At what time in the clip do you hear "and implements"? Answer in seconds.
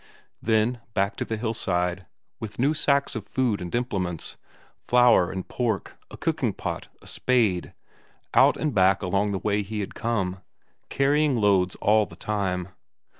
3.61-4.35